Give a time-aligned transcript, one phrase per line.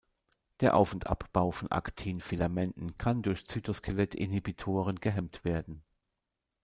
[0.61, 5.83] Der Auf- und Abbau von Aktin-Filamenten kann durch Zytoskelett-Inhibitoren gehemmt werden.